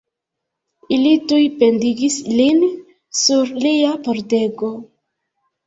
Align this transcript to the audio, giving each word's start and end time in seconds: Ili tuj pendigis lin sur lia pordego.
Ili 0.95 1.11
tuj 1.33 1.41
pendigis 1.59 2.17
lin 2.39 2.65
sur 3.21 3.55
lia 3.61 3.95
pordego. 4.09 4.75